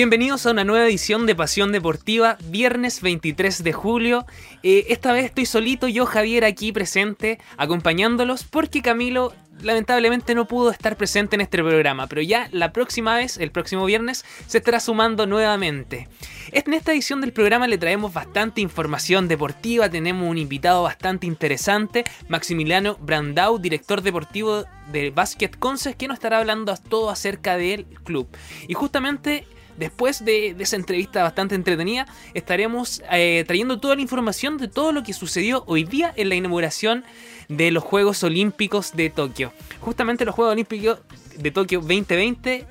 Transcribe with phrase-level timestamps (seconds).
[0.00, 4.24] Bienvenidos a una nueva edición de Pasión Deportiva, viernes 23 de julio.
[4.62, 10.70] Eh, esta vez estoy solito, yo Javier aquí presente, acompañándolos, porque Camilo lamentablemente no pudo
[10.70, 14.80] estar presente en este programa, pero ya la próxima vez, el próximo viernes, se estará
[14.80, 16.08] sumando nuevamente.
[16.50, 22.04] En esta edición del programa le traemos bastante información deportiva, tenemos un invitado bastante interesante,
[22.26, 28.26] Maximiliano Brandau, director deportivo de Basket Conces, que nos estará hablando todo acerca del club.
[28.66, 29.44] Y justamente
[29.80, 35.02] Después de, esa entrevista bastante entretenida, estaremos eh, trayendo toda la información de todo lo
[35.02, 37.02] que sucedió hoy día en la inauguración
[37.48, 39.54] de los Juegos Olímpicos de Tokio.
[39.80, 40.98] Justamente los Juegos Olímpicos
[41.34, 42.66] de Tokio 2020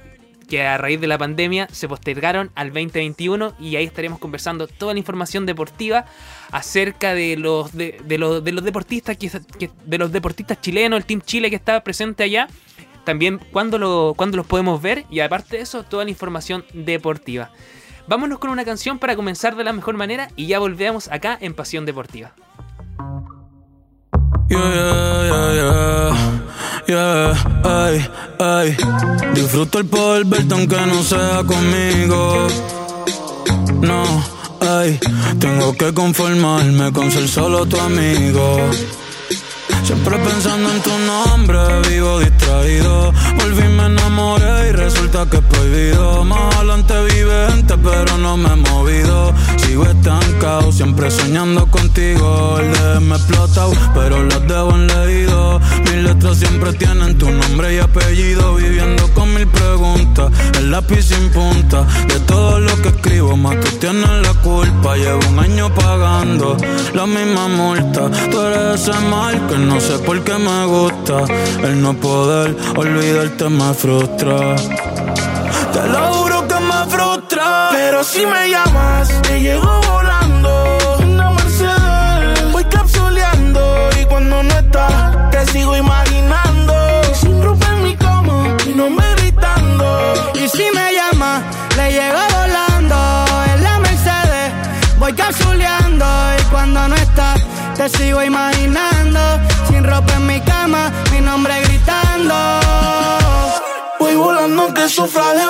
[0.47, 4.93] que a raíz de la pandemia se postergaron al 2021 y ahí estaremos conversando toda
[4.93, 6.05] la información deportiva
[6.51, 11.49] acerca de los de, los, de los deportistas de los deportistas chilenos, el Team Chile
[11.49, 12.47] que estaba presente allá
[13.09, 17.49] también cuándo, lo, los podemos ver y aparte de eso, toda la información deportiva.
[18.07, 21.55] Vámonos con una canción para comenzar de la mejor manera y ya volvemos acá en
[21.55, 22.35] Pasión Deportiva.
[29.33, 32.47] Disfruto el poder verte aunque no sea conmigo.
[33.81, 34.03] No,
[34.61, 34.99] ay,
[35.39, 38.69] tengo que conformarme con ser solo tu amigo.
[39.83, 43.13] Siempre pensando en tu nombre, vivo distraído.
[43.37, 46.23] Volví, me enamoré y resulta que es prohibido.
[46.23, 49.33] Más adelante vive gente, pero no me he movido.
[49.69, 52.57] Sigo estancado, siempre soñando contigo.
[52.59, 55.59] El de me explotado, pero las debo en leído.
[55.83, 58.55] Mis letras siempre tienen tu nombre y apellido.
[58.55, 61.85] Viviendo con mil preguntas, el lápiz sin punta.
[62.07, 64.95] De todo lo que escribo, más tú tienes la culpa.
[64.95, 66.57] Llevo un año pagando
[66.95, 68.09] la misma multa.
[68.31, 71.25] Tú eres ese mal que no sé por qué me gusta.
[71.61, 74.55] El no poder olvidarte me frustra.
[75.73, 76.08] Te lo
[77.99, 80.77] Pero si me llamas, te llego volando.
[80.99, 83.89] Una Mercedes, voy capsuleando.
[83.99, 86.73] Y cuando no estás, te sigo imaginando.
[87.13, 90.31] Sin ropa en mi cama, y no me gritando.
[90.33, 91.43] Y si me llamas,
[91.75, 93.25] le llego volando.
[93.53, 94.53] En la Mercedes,
[94.97, 96.05] voy capsuleando.
[96.39, 97.41] Y cuando no estás,
[97.75, 99.19] te sigo imaginando,
[99.67, 102.35] sin ropa en mi cama, mi nombre gritando.
[103.99, 105.49] Voy volando que sufra de.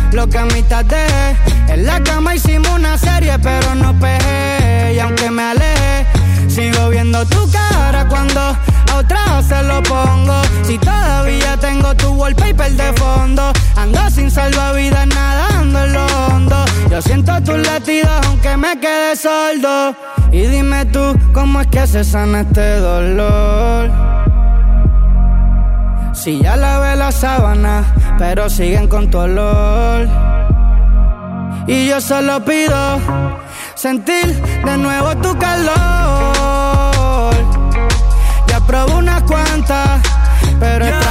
[0.11, 1.35] lo que a mitad dejé.
[1.67, 4.93] En la cama hicimos una serie, pero no pegué.
[4.95, 6.05] Y aunque me aleje,
[6.47, 10.41] sigo viendo tu cara cuando a otra se lo pongo.
[10.63, 16.65] Si todavía tengo tu wallpaper de fondo, ando sin salvavidas nadando en lo hondo.
[16.89, 19.95] Yo siento tus latidos aunque me quede sordo.
[20.31, 24.20] Y dime tú, ¿cómo es que se sana este dolor?
[26.13, 27.83] Si ya lavé la sábana,
[28.17, 30.07] pero siguen con tu olor.
[31.67, 32.99] Y yo solo pido
[33.75, 35.73] sentir de nuevo tu calor.
[38.47, 40.01] Ya probé unas cuantas,
[40.59, 41.10] pero extraño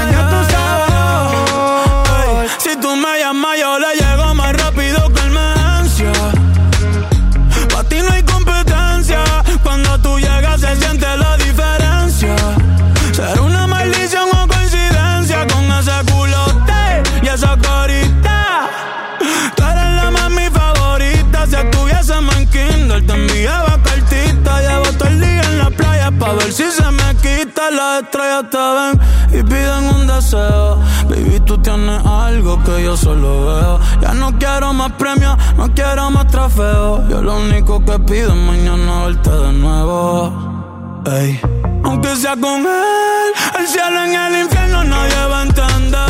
[28.49, 28.99] Te ven
[29.39, 30.77] y piden un deseo.
[31.11, 33.81] Baby, tú tienes algo que yo solo veo.
[34.01, 37.07] Ya no quiero más premios, no quiero más trofeos.
[37.11, 41.03] Yo lo único que pido es mañana verte de nuevo.
[41.05, 41.39] Ey.
[41.85, 46.10] Aunque sea con él, el cielo en el infierno nadie va a entender.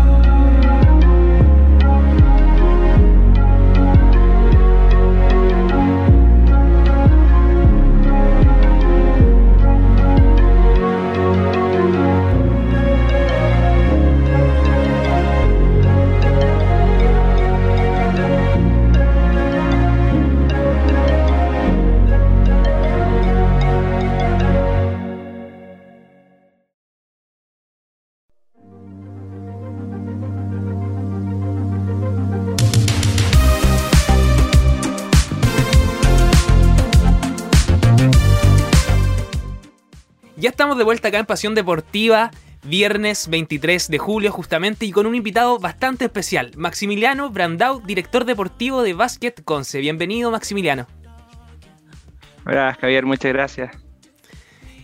[40.41, 42.31] Ya estamos de vuelta acá en Pasión Deportiva,
[42.63, 48.81] viernes 23 de julio justamente, y con un invitado bastante especial, Maximiliano Brandau, director deportivo
[48.81, 49.77] de Basket Conce.
[49.81, 50.87] Bienvenido, Maximiliano.
[52.43, 53.77] Hola, Javier, muchas gracias.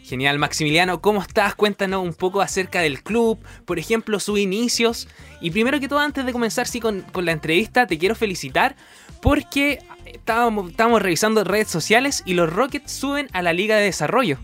[0.03, 1.55] Genial, Maximiliano, ¿cómo estás?
[1.55, 5.07] Cuéntanos un poco acerca del club, por ejemplo, sus inicios.
[5.41, 8.75] Y primero que todo, antes de comenzar sí, con, la entrevista, te quiero felicitar
[9.23, 14.37] porque estábamos, estábamos revisando redes sociales y los Rockets suben a la Liga de Desarrollo.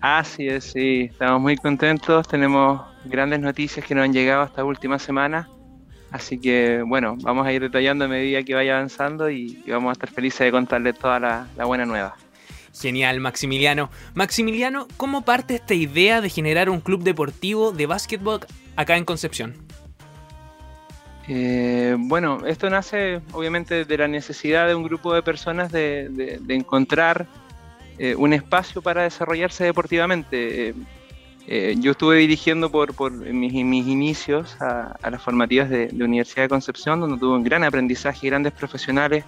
[0.00, 4.96] Así es, sí, estamos muy contentos, tenemos grandes noticias que nos han llegado esta última
[5.00, 5.48] semana,
[6.12, 9.92] así que bueno, vamos a ir detallando a medida que vaya avanzando y, vamos a
[9.92, 12.14] estar felices de contarles toda la, buena nueva.
[12.80, 13.90] Genial, Maximiliano.
[14.14, 18.46] Maximiliano, ¿cómo parte esta idea de generar un club deportivo de básquetbol
[18.76, 19.56] acá en Concepción?
[21.26, 26.54] Eh, bueno, esto nace obviamente de la necesidad de un grupo de personas de, de
[26.54, 27.26] encontrar
[27.98, 30.68] eh, un espacio para desarrollarse deportivamente.
[30.68, 30.74] Eh,
[31.48, 36.48] eh, yo estuve dirigiendo por, por mis, inicios a, las formativas de, la Universidad de
[36.48, 39.24] Concepción, donde tuve un gran aprendizaje y grandes profesionales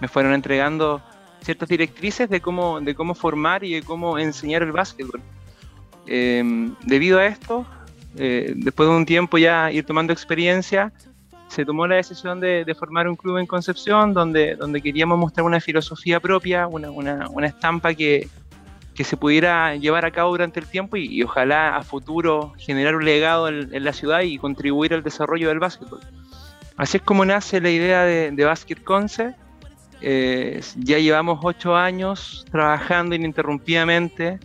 [0.00, 1.02] me fueron entregando
[1.42, 5.20] ciertas directrices de cómo, de cómo formar y de cómo enseñar el básquetbol.
[6.06, 7.66] debido a esto,
[8.14, 10.90] después de un tiempo ya ir tomando experiencia,
[11.50, 15.58] se tomó la decisión de, formar un club en Concepción donde, donde queríamos mostrar una
[15.58, 18.28] filosofía propia, una, una, una estampa que,
[18.94, 23.04] que, se pudiera llevar a cabo durante el tiempo y, ojalá a futuro generar un
[23.04, 25.98] legado en, la ciudad y contribuir al desarrollo del básquetbol.
[26.76, 29.34] Así es como nace la idea de, Basket Conce.
[30.02, 34.38] Eh, ya llevamos ocho años trabajando ininterrumpidamente.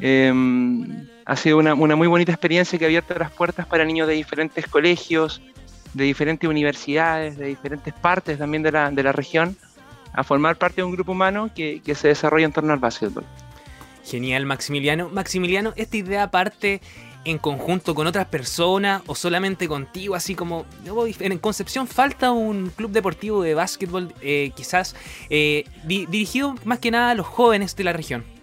[0.00, 4.08] Em, ha sido una, una, muy bonita experiencia que ha abierto las puertas para niños
[4.08, 5.40] de diferentes colegios,
[5.94, 9.56] de diferentes universidades, de diferentes partes también de la, de la región,
[10.12, 13.24] a formar parte de un grupo humano que, que se desarrolla en torno al básquetbol.
[14.04, 15.08] Genial, Maximiliano.
[15.08, 16.80] Maximiliano, ¿esta idea parte
[17.24, 20.14] en conjunto con otras personas o solamente contigo?
[20.14, 24.94] Así como en Concepción falta un club deportivo de básquetbol, eh, quizás
[25.30, 28.33] eh, dirigido más que nada a los jóvenes de la región.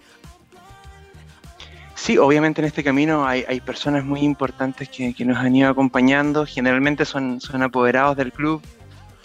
[2.02, 6.44] Sí, obviamente en este camino hay, personas muy importantes que, nos han ido acompañando.
[6.44, 8.60] Generalmente son, apoderados del club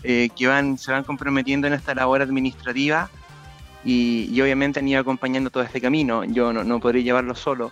[0.03, 3.09] eh, que van, se van comprometiendo en esta labor administrativa
[3.83, 6.23] y, obviamente han ido acompañando todo este camino.
[6.23, 7.71] Yo no, no podría llevarlo solo.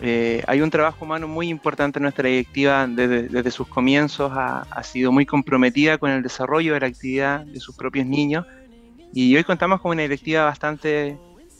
[0.00, 4.32] Eh, hay un trabajo humano muy importante en nuestra directiva desde, sus comienzos.
[4.34, 8.44] Ha, sido muy comprometida con el desarrollo de la actividad de sus propios niños.
[9.14, 11.16] Y hoy contamos con una directiva bastante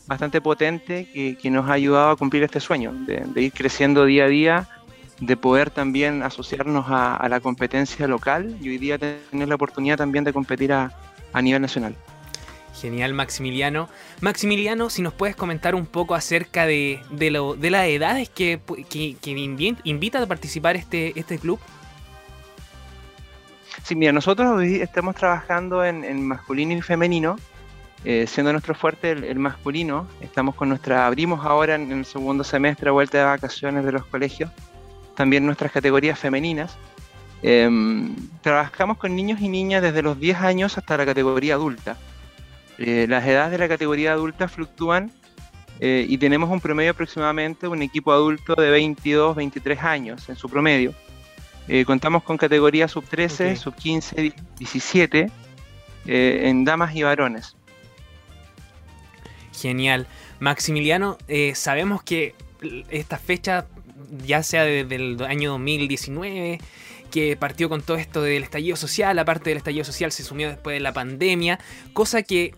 [0.07, 4.29] bastante potente que, nos ha ayudado a cumplir este sueño, de, ir creciendo día a
[4.29, 4.69] día,
[5.21, 10.25] de poder también asociarnos a, la competencia local y hoy día tener la oportunidad también
[10.25, 10.93] de competir a,
[11.43, 11.95] nivel nacional.
[12.81, 13.89] Genial, Maximiliano.
[14.21, 19.17] Maximiliano, si nos puedes comentar un poco acerca de, de, las edades que, que,
[19.85, 21.59] invita a participar este, este club.
[23.83, 27.37] Sí, mira, nosotros hoy estamos trabajando en masculino y femenino,
[28.09, 32.89] eh, siendo nuestro fuerte el, masculino, estamos con nuestra, abrimos ahora en, el segundo semestre
[32.93, 34.49] vuelta de vacaciones de los colegios,
[35.17, 36.79] también nuestras categorías femeninas.
[37.43, 41.97] Em, trabajamos con niños y niñas desde los 10 años hasta la categoría adulta.
[42.79, 45.11] Eh, las edades de la categoría adulta fluctúan
[45.81, 50.49] eh, y tenemos un promedio aproximadamente, un equipo adulto de 22, 23 años en su
[50.49, 50.95] promedio.
[51.85, 55.29] contamos con categorías sub 13, sub 15, 17
[56.05, 57.56] en damas y varones.
[59.57, 60.07] Genial.
[60.39, 62.35] Maximiliano, eh, sabemos que
[62.91, 63.67] esta fecha,
[64.25, 66.59] ya sea desde el año 2019,
[67.11, 70.75] que partió con todo esto del estallido social, aparte del estallido social se sumió después
[70.75, 71.59] de la pandemia,
[71.93, 72.55] cosa que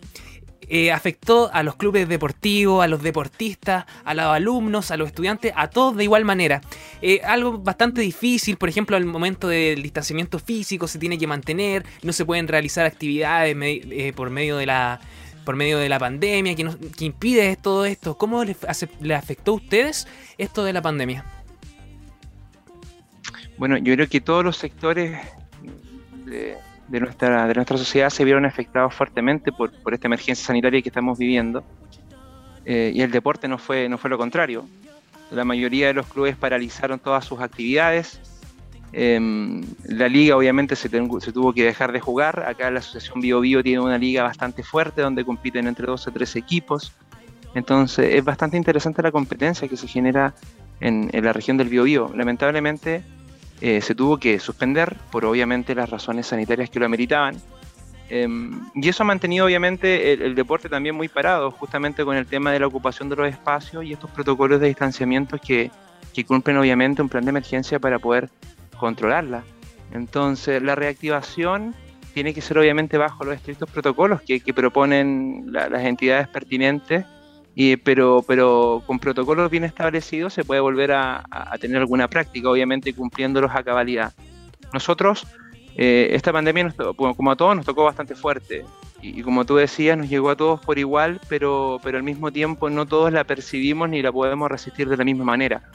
[0.71, 5.53] eh, afectó a los clubes deportivos, a los deportistas, a los alumnos, a los estudiantes,
[5.55, 6.61] a todos de igual manera.
[7.01, 11.85] Eh, algo bastante difícil, por ejemplo, al momento del distanciamiento físico se tiene que mantener,
[12.03, 13.55] no se pueden realizar actividades
[14.13, 14.99] por medio de la
[15.49, 18.15] por medio de la pandemia, que, impide todo esto.
[18.19, 18.55] ¿Cómo le,
[19.15, 21.25] afectó a ustedes esto de la pandemia?
[23.57, 25.17] Bueno, yo creo que todos los sectores
[26.25, 26.55] de,
[26.87, 30.89] de nuestra, de nuestra sociedad se vieron afectados fuertemente por, por esta emergencia sanitaria que
[30.89, 31.63] estamos viviendo.
[32.63, 34.67] Eh, y el deporte no fue, no fue lo contrario.
[35.31, 38.21] La mayoría de los clubes paralizaron todas sus actividades.
[38.91, 42.45] Em, la liga obviamente se, tuvo que dejar de jugar.
[42.47, 46.11] Acá la Asociación Bio Bio tiene una liga bastante fuerte donde compiten entre dos o
[46.11, 46.93] tres equipos.
[47.53, 50.33] Entonces es bastante interesante la competencia que se genera
[50.79, 52.11] en, la región del Bio Bio.
[52.15, 53.03] Lamentablemente
[53.61, 57.35] eh, se tuvo que suspender por obviamente las razones sanitarias que lo ameritaban.
[58.11, 62.51] Em, y eso ha mantenido obviamente el, deporte también muy parado, justamente con el tema
[62.51, 65.69] de la ocupación de los espacios y estos protocolos de distanciamiento que
[66.27, 68.29] cumplen obviamente un plan de emergencia para poder
[68.79, 69.43] controlarla.
[69.91, 71.75] Entonces la reactivación
[72.13, 77.05] tiene que ser obviamente bajo los estrictos protocolos que, proponen las entidades pertinentes
[77.83, 81.23] pero, pero con protocolos bien establecidos se puede volver a,
[81.59, 84.13] tener alguna práctica, obviamente cumpliéndolos a cabalidad.
[84.73, 85.27] Nosotros,
[85.75, 88.65] eh, esta pandemia, como a todos, nos tocó bastante fuerte.
[89.01, 92.69] Y, como tú decías, nos llegó a todos por igual, pero, pero al mismo tiempo
[92.69, 95.69] no todos la percibimos ni la podemos resistir de la misma manera.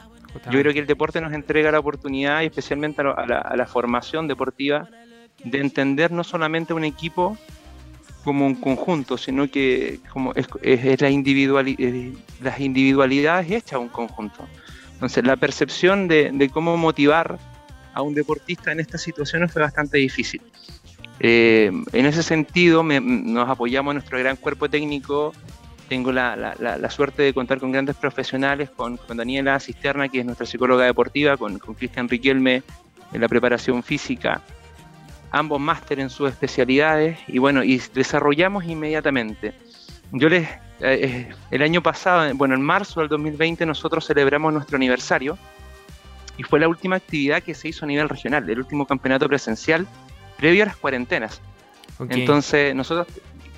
[0.51, 4.27] Yo creo que el deporte nos entrega la oportunidad, y especialmente a la, a formación
[4.27, 4.87] deportiva,
[5.43, 7.37] de entender no solamente un equipo,
[8.25, 10.47] como un conjunto, sino que como es,
[10.99, 14.47] la individualidad, las individualidades hechas un conjunto.
[14.93, 17.37] Entonces, la percepción de, cómo motivar
[17.93, 20.41] a un deportista en estas situaciones fue bastante difícil.
[21.19, 25.33] Eh, en ese sentido, nos apoyamos en nuestro gran cuerpo técnico.
[25.87, 30.85] Tengo la, suerte de contar con grandes profesionales, con, Daniela Cisterna, que es nuestra psicóloga
[30.85, 32.63] deportiva, con Cristian Riquelme
[33.13, 34.41] en la preparación física,
[35.31, 39.53] ambos máster en sus especialidades y bueno, y desarrollamos inmediatamente.
[40.11, 44.77] Yo les, eh, eh, el año pasado, bueno, en marzo del 2020 nosotros celebramos nuestro
[44.77, 45.37] aniversario
[46.37, 49.87] y fue la última actividad que se hizo a nivel regional, el último campeonato presencial
[50.37, 51.41] previo a las cuarentenas.
[52.09, 53.07] Entonces nosotros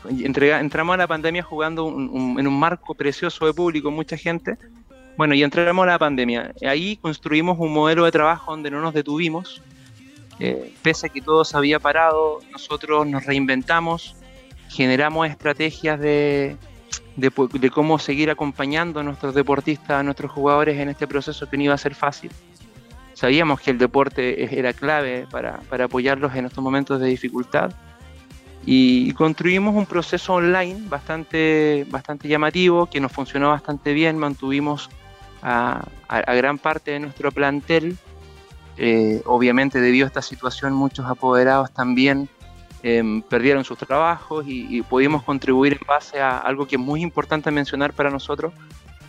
[0.10, 4.58] entramos a la pandemia jugando en un marco precioso de público, mucha gente.
[5.18, 6.54] Bueno, y entramos a la pandemia.
[6.66, 9.62] Ahí construimos un modelo de trabajo donde no nos detuvimos,
[10.40, 14.16] eh, pese a que todo se había parado, nosotros nos reinventamos,
[14.70, 16.56] generamos estrategias de,
[17.16, 21.64] de, cómo seguir acompañando a nuestros deportistas, a nuestros jugadores en este proceso que no
[21.64, 22.32] iba a ser fácil.
[23.14, 27.72] Sabíamos que el deporte era clave para, para apoyarlos en estos momentos de dificultad
[28.70, 34.90] y construimos un proceso online bastante, bastante llamativo que nos funcionó bastante bien, mantuvimos
[35.42, 35.88] a,
[36.36, 37.96] gran parte de nuestro plantel
[38.76, 42.28] eh, obviamente debido a esta situación muchos apoderados también
[42.84, 47.50] em, perdieron sus trabajos y, pudimos contribuir en base a algo que es muy importante
[47.52, 48.54] mencionar para nosotros.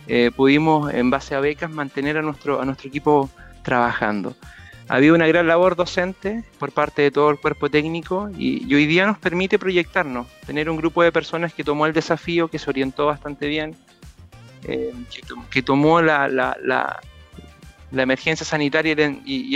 [0.07, 3.29] Eh, pudimos en base a becas mantener a nuestro, a nuestro equipo
[3.61, 4.35] trabajando.
[4.89, 8.87] Ha habido una gran labor docente por parte de todo el cuerpo técnico y, hoy
[8.87, 12.69] día nos permite proyectarnos, tener un grupo de personas que tomó el desafío, que se
[12.69, 13.75] orientó bastante bien,
[14.63, 14.91] eh,
[15.51, 16.99] que, tomó la,
[17.91, 19.55] emergencia sanitaria y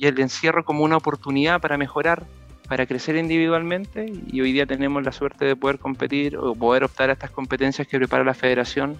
[0.00, 2.24] el encierro como una oportunidad para mejorar,
[2.70, 7.10] para crecer individualmente y hoy día tenemos la suerte de poder competir o poder optar
[7.10, 8.96] a estas competencias que prepara la federación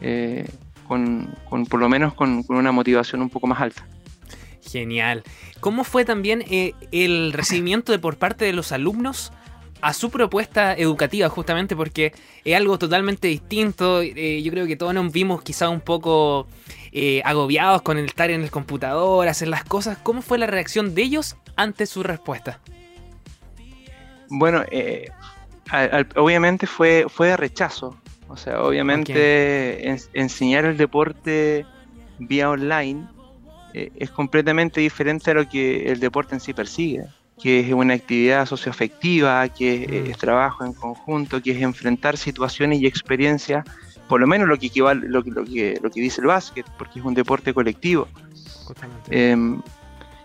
[0.00, 0.48] eh,
[0.88, 1.34] con,
[1.68, 3.86] por lo menos con, una motivación un poco más alta.
[4.62, 5.22] Genial.
[5.60, 9.32] ¿Cómo fue también eh, el recibimiento de por parte de los alumnos
[9.82, 12.12] a su propuesta educativa, justamente porque
[12.44, 14.00] es algo totalmente distinto.
[14.00, 16.46] Eh, yo creo que todos nos vimos quizá un poco
[16.92, 19.98] eh, agobiados con el estar en el computador, hacer las cosas.
[19.98, 22.60] ¿Cómo fue la reacción de ellos ante su respuesta?
[24.28, 25.10] Bueno, eh,
[26.14, 27.98] obviamente fue, fue de rechazo.
[28.28, 31.66] O sea, obviamente enseñar el deporte
[32.18, 33.06] vía online
[33.72, 37.04] es completamente diferente a lo que el deporte en sí persigue
[37.42, 42.86] que es una actividad socioafectiva, que es, trabajo en conjunto, que es enfrentar situaciones y
[42.86, 43.64] experiencias,
[44.06, 47.00] por lo menos lo que, equivale, lo, lo, que, lo que dice el básquet, porque
[47.00, 48.06] es un deporte colectivo.
[49.10, 49.60] Em,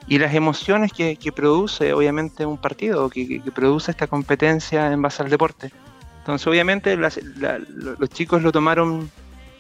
[0.08, 5.30] y las emociones que, produce, obviamente, un partido, que, produce esta competencia en base al
[5.30, 5.72] deporte.
[6.20, 9.10] Entonces, obviamente, los chicos lo tomaron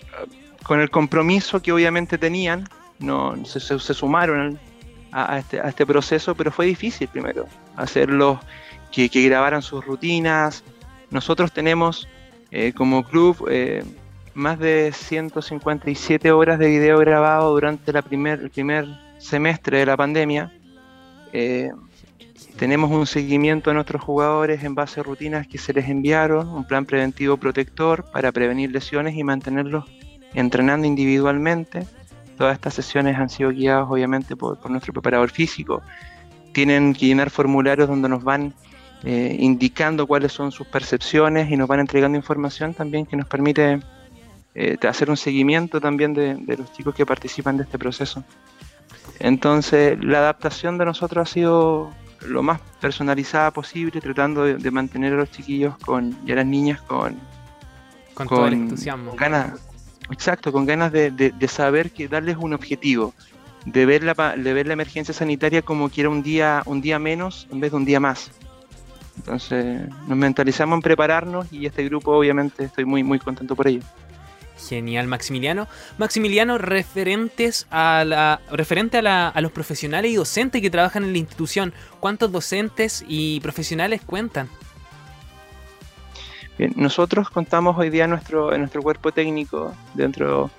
[0.01, 4.59] eh, con el compromiso que obviamente tenían, no se, se sumaron
[5.37, 8.39] este, a, este, proceso, pero fue difícil primero hacerlos
[8.91, 10.63] que, grabaran sus rutinas,
[11.09, 12.07] nosotros tenemos
[12.75, 13.49] como club
[14.33, 18.87] más de 157 horas de video grabado durante el primer
[19.17, 20.51] semestre de la pandemia.
[22.57, 26.65] tenemos un seguimiento a nuestros jugadores en base a rutinas que se les enviaron, un
[26.65, 29.85] plan preventivo protector para prevenir lesiones y mantenerlos
[30.33, 31.85] entrenando individualmente.
[32.37, 35.81] Todas estas sesiones han sido guiadas obviamente por, nuestro preparador físico.
[36.53, 38.53] Tienen que llenar formularios donde nos van
[39.03, 43.79] eh, indicando cuáles son sus percepciones y nos van entregando información también que nos permite
[44.55, 48.23] eh, hacer un seguimiento también de, los chicos que participan de este proceso.
[49.19, 51.91] Entonces la adaptación de nosotros ha sido
[52.21, 56.81] lo más personalizada posible, tratando de, mantener a los chiquillos con, y a las niñas
[56.81, 57.17] con,
[58.15, 59.13] con, todo el entusiasmo.
[59.15, 59.66] ganas,
[60.11, 63.13] Exacto, con ganas de, saber que darles un objetivo,
[63.65, 66.99] de ver, la, de ver la emergencia sanitaria como que era un día, un día
[66.99, 68.31] menos en vez de un día más.
[69.17, 73.81] Entonces nos mentalizamos en prepararnos y este grupo obviamente estoy muy, muy contento por ello.
[74.57, 75.67] Genial, Maximiliano.
[75.97, 81.19] Maximiliano, referentes a la, referente a, a los profesionales y docentes que trabajan en la
[81.19, 84.49] institución, ¿cuántos docentes y profesionales cuentan?
[86.75, 90.49] Nosotros contamos hoy día en nuestro, en nuestro cuerpo técnico, dentro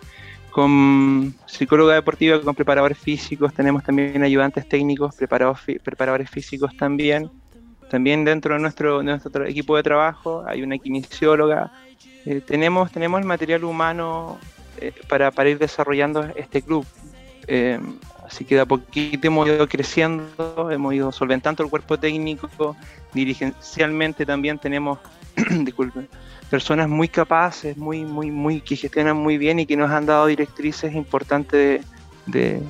[0.51, 7.31] con psicóloga deportiva, con preparadores físicos, tenemos también ayudantes técnicos, preparadores físicos también.
[7.89, 11.73] También dentro de nuestro, nuestro equipo de trabajo hay una kinesióloga.
[12.27, 14.39] Eh, tenemos, tenemos el material humano
[14.81, 16.85] eh, para, para, ir desarrollando este club.
[17.47, 17.79] Eh,
[18.27, 22.77] así que de a poquito hemos ido creciendo, hemos ido solventando el cuerpo técnico,
[23.15, 24.99] dirigencialmente también tenemos
[25.65, 26.09] disculpen,
[26.51, 30.27] personas muy capaces, muy, muy, muy, que gestionan muy bien y que nos han dado
[30.27, 31.85] directrices importantes
[32.27, 32.63] de,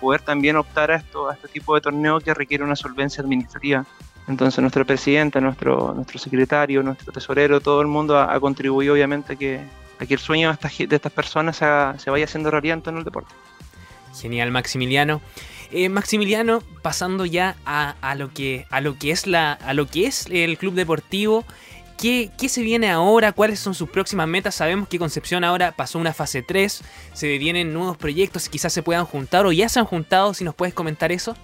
[0.00, 3.84] poder también optar a esto, a este tipo de torneo que requiere una solvencia administrativa.
[4.26, 9.36] Entonces nuestro presidente, nuestro, nuestro secretario, nuestro tesorero, todo el mundo ha, contribuido obviamente a
[9.36, 9.60] que,
[10.06, 13.32] que el sueño de estas, de estas personas se, vaya haciendo realidad en el deporte.
[14.20, 15.20] Genial, Maximiliano.
[15.70, 19.86] Eh, Maximiliano, pasando ya a, a, lo que, a, lo que es la, a lo
[19.86, 21.44] que es el club deportivo,
[21.98, 23.32] ¿Qué, se viene ahora?
[23.32, 24.54] ¿Cuáles son sus próximas metas?
[24.54, 26.82] Sabemos que Concepción ahora pasó una fase 3,
[27.14, 30.54] se vienen nuevos proyectos quizás se puedan juntar o ya se han juntado, si nos
[30.54, 31.34] puedes comentar eso.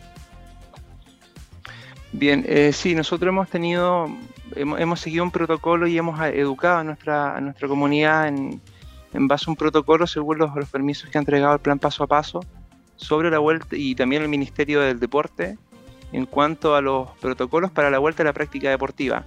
[2.12, 4.08] Bien, eh, sí, nosotros hemos tenido,
[4.54, 8.60] hemos, seguido un protocolo y hemos educado a nuestra, nuestra comunidad en,
[9.14, 12.06] base a un protocolo según los, los permisos que ha entregado el plan paso a
[12.06, 12.40] paso
[12.96, 15.56] sobre la vuelta y también el Ministerio del Deporte
[16.12, 19.24] en cuanto a los protocolos para la vuelta a la práctica deportiva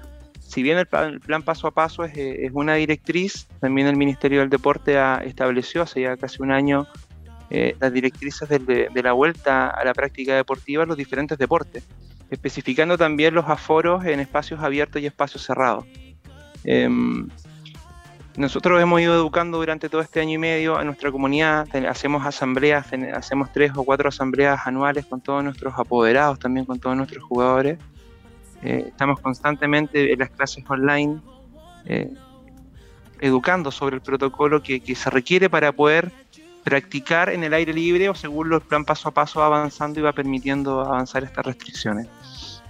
[0.55, 4.97] si bien el plan, paso a paso es, una directriz, también el Ministerio del Deporte
[4.97, 6.87] ha estableció hace ya casi un año
[7.49, 11.83] eh, las directrices de, la vuelta a la práctica deportiva en los diferentes deportes,
[12.31, 15.83] especificando también los aforos en espacios abiertos y espacios cerrados.
[16.63, 17.27] Em,
[18.37, 22.87] nosotros hemos ido educando durante todo este año y medio a nuestra comunidad, hacemos asambleas,
[23.13, 27.77] hacemos tres o cuatro asambleas anuales con todos nuestros apoderados, también con todos nuestros jugadores
[28.65, 31.21] eh, estamos constantemente en las clases online
[31.85, 32.11] eh,
[33.19, 36.11] educando sobre el protocolo que, se requiere para poder
[36.63, 40.13] practicar en el aire libre o según el plan paso a paso avanzando y va
[40.13, 42.07] permitiendo avanzar estas restricciones.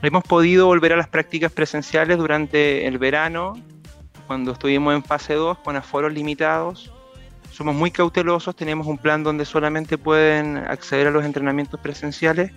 [0.01, 3.53] Hemos podido volver a las prácticas presenciales durante el verano,
[4.27, 6.91] cuando estuvimos en fase 2 con aforos limitados.
[7.51, 12.51] Somos muy cautelosos, tenemos un plan donde solamente pueden acceder a los entrenamientos presenciales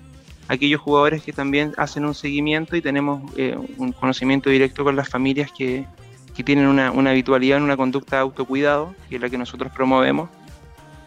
[0.49, 5.09] aquellos jugadores que también hacen un seguimiento y tenemos eh, un conocimiento directo con las
[5.09, 5.87] familias que,
[6.45, 10.31] tienen una, habitualidad en una conducta de autocuidado, que es la que nosotros promovemos,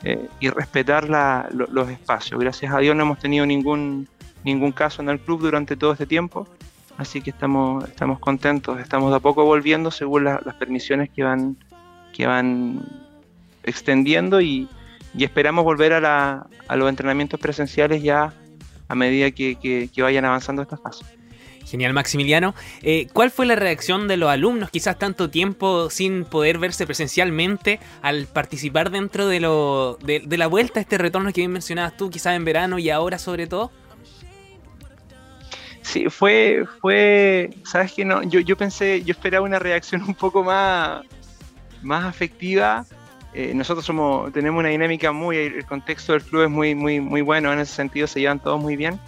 [0.03, 2.37] eh, y respetar los espacios.
[2.37, 4.09] Gracias a Dios no hemos tenido ningún,
[4.43, 6.49] ningún caso en el club durante todo este tiempo,
[6.97, 11.55] así que estamos, estamos contentos, estamos de a poco volviendo según las permisiones que van,
[12.11, 12.81] que van
[13.63, 14.67] extendiendo y,
[15.17, 18.33] esperamos volver a, a los entrenamientos presenciales ya
[18.91, 21.07] a medida que, vayan avanzando estas fases.
[21.65, 22.53] Genial, Maximiliano.
[22.81, 27.79] Eh, ¿Cuál fue la reacción de los alumnos, quizás tanto tiempo sin poder verse presencialmente,
[28.01, 32.35] al participar dentro de, lo, de, la vuelta, este retorno que bien mencionabas tú, quizás
[32.35, 33.71] en verano y ahora sobre todo?
[35.81, 40.43] Sí, fue, fue, sabes que no, yo, yo pensé, yo esperaba una reacción un poco
[40.43, 41.03] más,
[41.81, 42.85] más afectiva,
[43.33, 47.21] eh, nosotros somos, tenemos una dinámica muy, el contexto del club es muy, muy, muy
[47.21, 48.99] bueno, en ese sentido se llevan todos muy bien.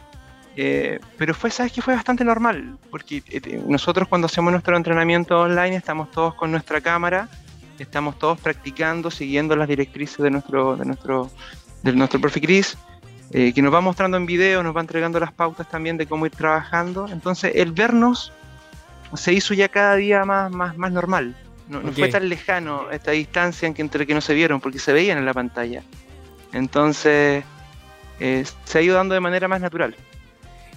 [0.56, 5.42] Eh, pero fue, sabes que fue bastante normal, porque eh, nosotros cuando hacemos nuestro entrenamiento
[5.42, 7.28] online estamos todos con nuestra cámara,
[7.80, 11.30] estamos todos practicando, siguiendo las directrices de nuestro, de nuestro,
[11.82, 12.78] de nuestro profe Cris,
[13.32, 16.32] que nos va mostrando en video, nos va entregando las pautas también de cómo ir
[16.34, 17.08] trabajando.
[17.08, 18.32] Entonces, el vernos
[19.16, 21.36] se hizo ya cada día más, más, más normal.
[21.68, 24.94] No, fue tan lejano esta distancia en que, entre que no se vieron, porque se
[24.94, 25.84] veían en la pantalla.
[26.52, 27.44] Entonces,
[28.20, 29.96] eh, se ha ido dando de manera más natural.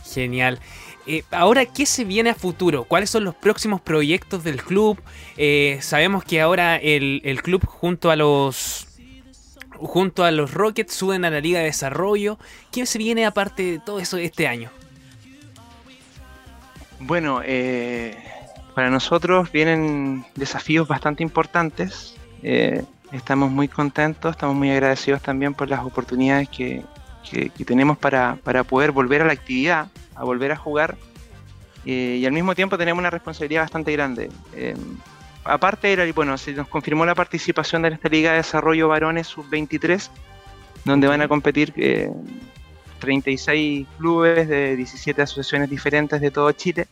[0.05, 0.61] Genial.
[1.07, 2.85] Eh, ahora, ¿qué se viene a futuro?
[2.85, 5.01] ¿Cuáles son los próximos proyectos del club?
[5.37, 8.89] Eh, sabemos que ahora el, el, club junto a los
[9.73, 12.39] junto a los Rockets suben a la Liga de Desarrollo.
[12.73, 14.71] ¿Qué se viene aparte de todo eso este año?
[16.99, 18.17] Bueno, eh,
[18.77, 22.15] para nosotros vienen desafíos bastante importantes.
[23.11, 26.85] estamos muy contentos, estamos muy agradecidos también por las oportunidades que,
[27.31, 30.95] que, tenemos para, para, poder volver a la actividad, a volver a jugar.
[31.87, 34.29] Eh, y al mismo tiempo tenemos una responsabilidad bastante grande.
[34.55, 34.77] Eh,
[35.45, 40.11] aparte, era, bueno, se nos confirmó la participación de esta Liga de Desarrollo Varones Sub-23,
[40.85, 41.73] donde van a competir
[42.99, 46.87] 36 eh, clubes de 17 asociaciones diferentes de todo Chile.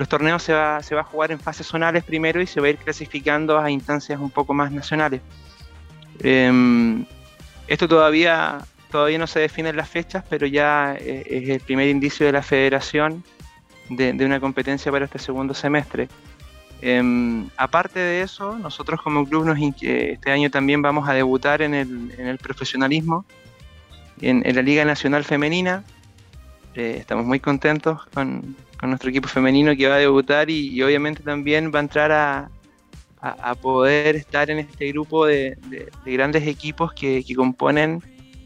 [0.00, 2.68] Los torneos se va, se va a jugar en fases zonales primero y se va
[2.68, 5.20] a ir clasificando a instancias un poco más nacionales.
[7.68, 8.60] esto todavía
[8.90, 12.40] todavía no se definen las fechas, pero ya eh, es el primer indicio de la
[12.40, 13.22] federación
[13.90, 16.08] de, una competencia para este segundo semestre.
[16.80, 21.74] Em, aparte de eso, nosotros como club nos, este año también vamos a debutar en
[21.74, 23.26] el, profesionalismo,
[24.22, 25.84] en, la Liga Nacional Femenina.
[26.74, 31.70] Eh, estamos muy contentos con, nuestro equipo femenino que va a debutar y, obviamente también
[31.74, 32.50] va a entrar a,
[33.60, 35.58] poder estar en este grupo de,
[36.06, 38.02] grandes equipos que, que componen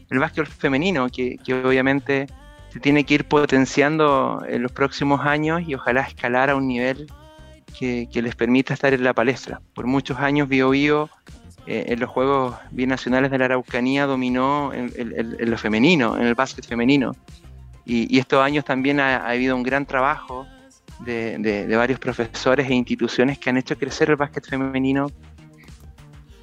[0.09, 2.27] el básquet femenino, que, obviamente
[2.69, 7.07] se tiene que ir potenciando en los próximos años y ojalá escalar a un nivel
[7.77, 9.61] que, les permita estar en la palestra.
[9.73, 11.09] Por muchos años Bio Bio
[11.67, 14.91] eh, en los Juegos Binacionales de la Araucanía dominó en,
[15.39, 17.13] lo femenino, en el básquet femenino.
[17.85, 20.47] Y, estos años también ha, habido un gran trabajo
[20.99, 25.11] de, varios profesores e instituciones que han hecho crecer el básquet femenino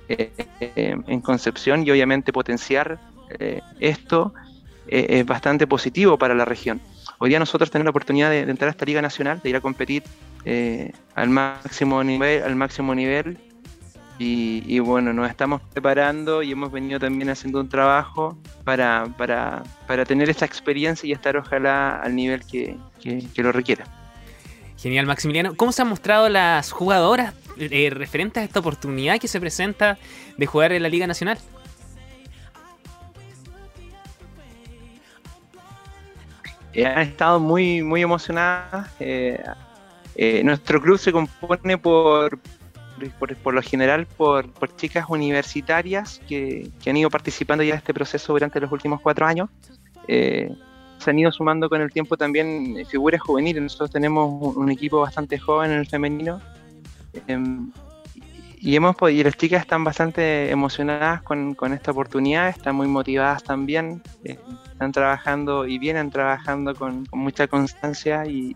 [0.08, 2.98] eh, eh, en Concepción y obviamente potenciar
[3.38, 4.34] eh, esto
[4.86, 6.80] es bastante positivo para la región.
[7.18, 9.60] Hoy día nosotros tenemos la oportunidad de, entrar a esta Liga Nacional, de ir a
[9.60, 10.02] competir
[11.14, 13.38] al máximo nivel, al máximo nivel
[14.24, 20.04] y, bueno, nos estamos preparando y hemos venido también haciendo un trabajo para, para, para
[20.04, 23.84] tener esta experiencia y estar ojalá al nivel que, que, lo requiera.
[24.78, 25.54] Genial, Maximiliano.
[25.56, 29.98] ¿Cómo se han mostrado las jugadoras referentes a esta oportunidad que se presenta
[30.36, 31.38] de jugar en la Liga Nacional?
[36.74, 38.88] Eh, han estado muy, muy emocionadas.
[38.98, 39.42] Eh,
[40.14, 42.38] eh, nuestro club se compone por,
[43.10, 48.60] por, lo general por, chicas universitarias que, han ido participando ya de este proceso durante
[48.60, 49.48] los últimos cuatro años.
[50.06, 53.62] se han ido sumando con el tiempo también figuras juveniles.
[53.62, 56.40] Nosotros tenemos un, equipo bastante joven en el femenino.
[57.26, 57.70] Em,
[58.58, 63.42] y, hemos, y las chicas están bastante emocionadas con, con esta oportunidad, están muy motivadas
[63.42, 64.02] también
[64.82, 68.52] están trabajando y vienen trabajando con, mucha constancia y,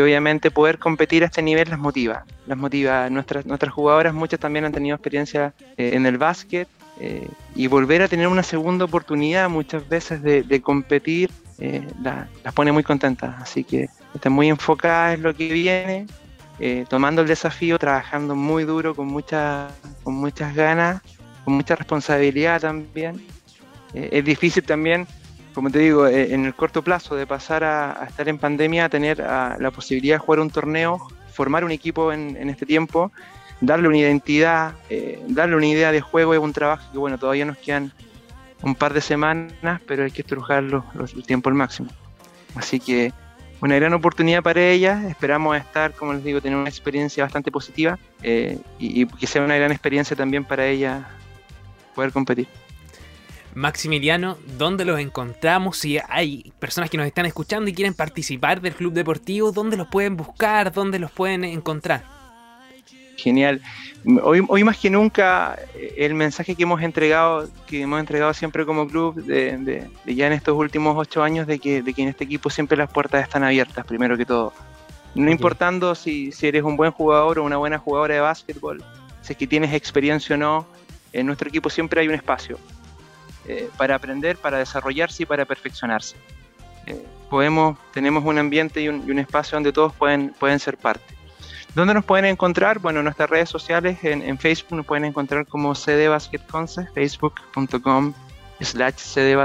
[0.00, 2.24] obviamente poder competir a este nivel las motiva.
[2.46, 3.08] Las motiva.
[3.10, 6.68] Nuestras, nuestras jugadoras, muchas también han tenido experiencia eh, en el básquet
[7.00, 12.72] eh, y volver a tener una segunda oportunidad muchas veces de, competir eh, las pone
[12.72, 13.34] muy contentas.
[13.40, 16.06] Así que están muy enfocadas en lo que viene,
[16.88, 19.68] tomando el desafío, trabajando muy duro, con, mucha,
[20.02, 21.02] con muchas ganas,
[21.44, 23.22] con mucha responsabilidad también
[23.94, 25.06] es difícil también,
[25.56, 28.88] como te digo, eh, en el corto plazo de pasar a, estar en pandemia, a
[28.90, 33.10] tener la posibilidad de jugar un torneo, formar un equipo en, este tiempo,
[33.62, 37.46] darle una identidad, eh, darle una idea de juego es un trabajo que, bueno, todavía
[37.46, 37.90] nos quedan
[38.60, 41.88] un par de semanas, pero hay que estrujarlo el tiempo al máximo.
[42.54, 43.14] Así que
[43.62, 45.04] una gran oportunidad para ellas.
[45.04, 49.56] Esperamos estar, como les digo, tener una experiencia bastante positiva y, y, que sea una
[49.56, 51.02] gran experiencia también para ellas
[51.94, 52.46] poder competir.
[53.56, 55.78] Maximiliano, ¿dónde los encontramos?
[55.78, 59.88] Si hay personas que nos están escuchando y quieren participar del club deportivo, ¿dónde los
[59.88, 60.70] pueden buscar?
[60.74, 62.04] ¿Dónde los pueden encontrar?
[63.16, 63.62] Genial.
[64.22, 65.58] Hoy, hoy más que nunca
[65.96, 70.54] el mensaje que hemos entregado, que hemos entregado siempre como club, de, ya en estos
[70.54, 73.86] últimos ocho años, de que, de que en este equipo siempre las puertas están abiertas,
[73.86, 74.52] primero que todo.
[75.14, 78.84] No importando si, si eres un buen jugador o una buena jugadora de básquetbol,
[79.22, 80.66] si es que tienes experiencia o no,
[81.14, 82.58] en nuestro equipo siempre hay un espacio.
[83.48, 86.16] Eh, para aprender, para desarrollarse y para perfeccionarse.
[86.86, 91.14] Eh, podemos, tenemos un ambiente y un, espacio donde todos pueden, pueden ser parte.
[91.72, 92.80] ¿Dónde nos pueden encontrar?
[92.80, 96.08] Bueno, en nuestras redes sociales, en, Facebook nos pueden encontrar como CD
[96.94, 98.14] facebook.com
[98.60, 99.36] slash CD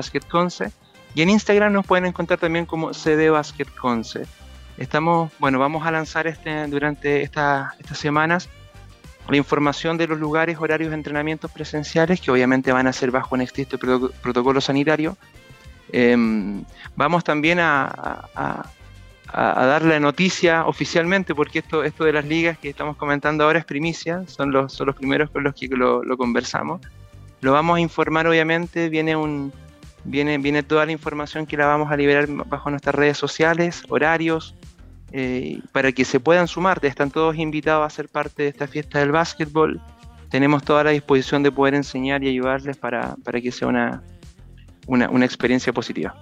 [1.13, 3.29] Y en Instagram nos pueden encontrar también como CD
[4.77, 8.49] Estamos, bueno, vamos a lanzar este, durante estas semanas
[9.29, 13.35] la información de los lugares, horarios de entrenamientos presenciales, que obviamente van a ser bajo
[13.35, 15.17] un estricto protocolo sanitario.
[15.91, 16.63] Em,
[16.95, 18.27] vamos también a,
[19.33, 23.65] dar la noticia oficialmente, porque esto, esto de las ligas que estamos comentando ahora es
[23.65, 26.81] primicia, son los, son los primeros con los que lo, lo conversamos.
[27.39, 29.53] Lo vamos a informar, obviamente, viene un,
[30.03, 34.55] Viene, viene toda la información que la vamos a liberar bajo nuestras redes sociales, horarios,
[35.11, 36.83] eh, para que se puedan sumar.
[36.83, 39.81] Están todos invitados a ser parte de esta fiesta del básquetbol.
[40.29, 44.01] Tenemos toda la disposición de poder enseñar y ayudarles para, que sea una,
[44.87, 46.15] una, experiencia positiva.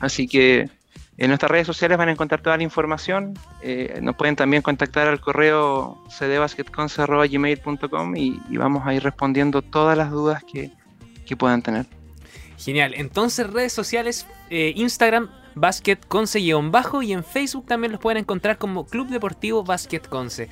[0.00, 0.70] Así que
[1.18, 3.34] en nuestras redes sociales van a encontrar toda la información.
[3.62, 9.98] Eh, nos pueden también contactar al correo cdbasketconce.gmail.com y, y vamos a ir respondiendo todas
[9.98, 10.70] las dudas que,
[11.26, 11.84] que puedan tener.
[12.58, 12.94] Genial.
[12.96, 15.98] Entonces, redes sociales, eh, Instagram, Basket
[16.70, 20.48] bajo y en Facebook también los pueden encontrar como Club Deportivo Basket Conce.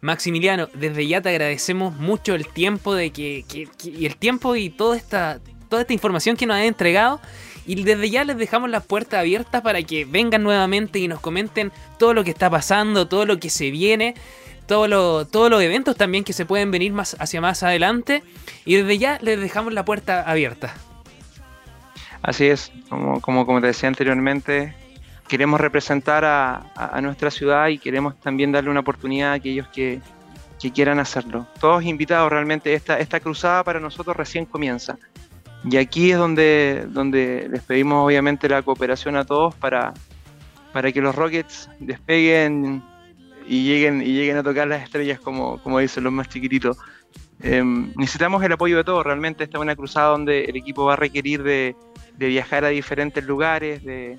[0.00, 3.44] Maximiliano, desde ya te agradecemos mucho el tiempo de que,
[3.82, 7.20] y el tiempo y toda esta, toda esta información que nos has entregado.
[7.66, 11.72] Y desde ya les dejamos las puertas abiertas para que vengan nuevamente y nos comenten
[11.98, 14.14] todo lo que está pasando, todo lo que se viene,
[14.66, 18.22] todo todos los eventos también que se pueden venir más hacia más adelante.
[18.66, 20.74] Y desde ya les dejamos la puerta abierta.
[22.24, 24.74] Así es, como, te decía anteriormente,
[25.28, 30.00] queremos representar a, nuestra ciudad y queremos también darle una oportunidad a aquellos que,
[30.72, 31.46] quieran hacerlo.
[31.60, 34.96] Todos invitados, realmente esta, cruzada para nosotros recién comienza.
[35.62, 36.88] Y aquí es donde,
[37.50, 39.92] les pedimos obviamente la cooperación a todos para,
[40.72, 42.82] para que los Rockets despeguen
[43.46, 46.78] y lleguen, y lleguen a tocar las estrellas como, como dicen los más chiquititos.
[47.42, 50.94] Em, necesitamos el apoyo de todos, realmente esta es una cruzada donde el equipo va
[50.94, 51.76] a requerir de,
[52.16, 54.18] de viajar a diferentes lugares, de,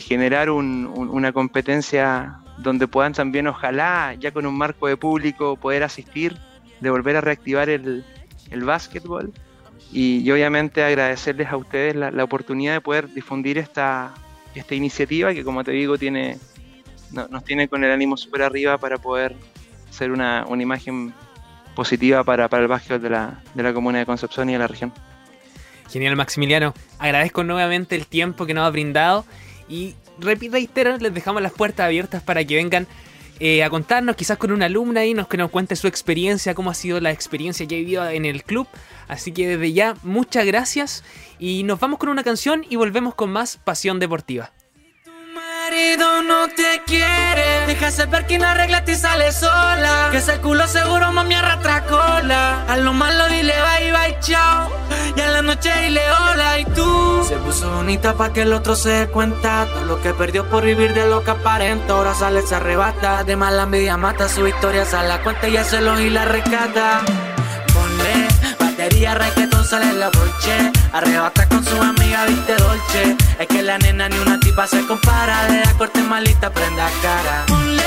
[0.00, 6.36] generar una competencia donde puedan también, ojalá, ya con un marco de público, poder asistir,
[6.80, 8.04] de volver a reactivar el,
[8.50, 9.32] el básquetbol.
[9.92, 14.12] Y, obviamente agradecerles a ustedes la, oportunidad de poder difundir esta,
[14.54, 16.38] esta iniciativa que, como te digo, tiene,
[17.30, 19.36] nos tiene con el ánimo súper arriba para poder
[19.90, 21.12] ser una, imagen
[21.74, 24.66] positiva para, para el básquetbol de la, de la comuna de Concepción y de la
[24.66, 24.92] región.
[25.90, 26.74] Genial, Maximiliano.
[26.98, 29.24] Agradezco nuevamente el tiempo que nos ha brindado
[29.68, 32.86] y reitero, les dejamos las puertas abiertas para que vengan
[33.40, 36.70] eh, a contarnos, quizás con una alumna ahí, nos, que nos cuente su experiencia, cómo
[36.70, 38.66] ha sido la experiencia que ha vivido en el club.
[39.08, 41.04] Así que desde ya, muchas gracias
[41.38, 44.52] y nos vamos con una canción y volvemos con más Pasión Deportiva
[45.96, 47.66] marido no te quiere.
[47.66, 50.08] Déjase ver que no arregla y sale sola.
[50.10, 52.64] Que ese culo seguro mami arrastra cola.
[52.68, 54.70] A lo malo dile bye bye chao.
[55.16, 57.24] Y a la noche dile hola y tú.
[57.28, 59.66] Se puso bonita pa' que el otro se dé cuenta.
[59.72, 61.92] Todo lo que perdió por vivir de lo que aparenta.
[61.92, 63.24] Ahora sale, se arrebata.
[63.24, 64.28] De mala envidia mata.
[64.28, 67.02] Su historia sale a cuenta y se lo y la rescata.
[67.72, 68.28] Ponle
[68.58, 70.72] batería, reggaetón, sale la bolche.
[70.92, 73.16] Arrebata su amiga, viste dolce.
[73.38, 75.46] Es que la nena ni una tipa se compara.
[75.46, 77.44] De la corte malita, prenda cara.
[77.46, 77.82] Ponle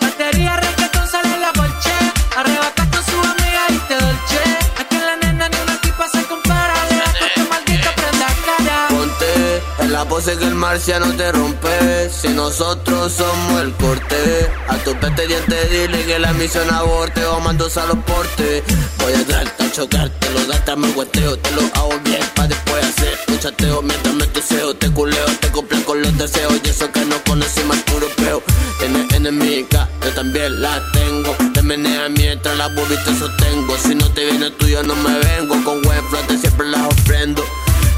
[0.00, 1.94] batería, reggaetón, sale la bolche.
[2.36, 4.40] Arrebata con su amiga, viste dolce.
[4.78, 6.74] Es que la nena ni una tipa se compara.
[6.90, 8.86] De la corte maldita, prenda cara.
[8.88, 12.10] Ponte en la pose que el marciano te rompe.
[12.10, 14.50] Si nosotros somos el corte.
[14.68, 17.24] A tu pete diente dile que la misión aborte.
[17.24, 18.62] O mando a los portes.
[18.98, 22.82] Voy a darte a chocarte, lo das, me gueteo, te lo hago bien pa' después
[22.84, 26.90] hacer un chateo mientras me tuseo, te culeo, te cumplen con los deseos y eso
[26.92, 28.42] que no conocí más puro peo.
[28.78, 31.36] Tienes enemiga, yo también la tengo.
[31.52, 33.76] Te menea mientras la boobies te sostengo.
[33.76, 35.62] Si no te viene tuyo, no me vengo.
[35.64, 37.42] Con web flote siempre las ofrendo.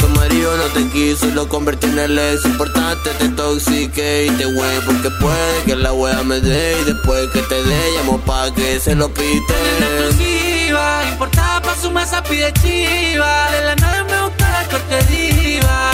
[0.08, 4.30] Tu marido no te quiso y lo convertí en el ex importante, te toxique y
[4.30, 8.18] te wey porque puede que la wea me dé y después que te dé llamo
[8.20, 9.54] pa' que se lo pite.
[11.12, 13.50] Importada pa' su mesa pide chiva.
[13.50, 15.90] De la nada me gusta la corte diva.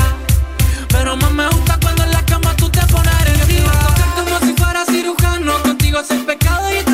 [0.88, 3.72] Pero más me gusta cuando en la cama tú te pones agresiva.
[3.72, 5.62] Tocar como si fuera cirujano.
[5.62, 6.93] Contigo es el pecado y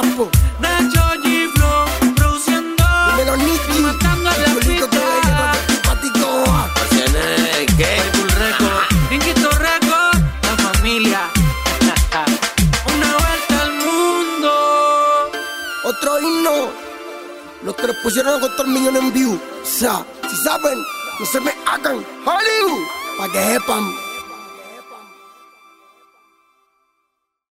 [0.00, 0.30] campo.
[0.60, 1.48] Nacho G.
[1.54, 2.84] Flow, produciendo.
[3.16, 3.78] Dímelo, Nicky.
[3.78, 5.52] Y matando a la pista.
[5.68, 6.28] Simpático.
[7.76, 8.02] ¿Qué?
[8.12, 9.12] Cool Record.
[9.12, 10.18] Inquito Record.
[10.42, 11.20] La familia.
[12.94, 14.52] Una vuelta al mundo.
[15.84, 16.56] Otro himno.
[17.62, 19.34] Los que le pusieron a costar millones en view.
[19.34, 20.78] O sea, si saben,
[21.18, 21.96] no se me hagan.
[22.24, 22.86] Hollywood.
[23.18, 24.09] Pa' que sepan.